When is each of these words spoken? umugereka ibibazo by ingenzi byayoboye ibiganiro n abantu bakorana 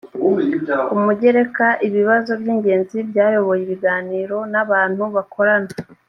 umugereka 0.97 1.65
ibibazo 1.87 2.31
by 2.41 2.47
ingenzi 2.53 2.97
byayoboye 3.09 3.61
ibiganiro 3.65 4.37
n 4.53 4.55
abantu 4.63 5.03
bakorana 5.17 5.71